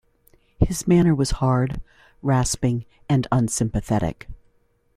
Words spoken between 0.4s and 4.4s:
His manner was hard, rasping, and unsympathetic.